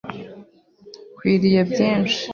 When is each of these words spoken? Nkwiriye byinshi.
Nkwiriye 1.15 1.61
byinshi. 1.71 2.19